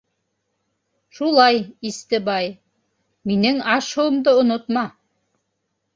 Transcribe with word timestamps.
—Шулай, 1.17 1.59
Истебай, 1.89 2.49
минең 3.33 3.63
аш-һыуымды 3.75 4.37
онотма. 4.45 4.87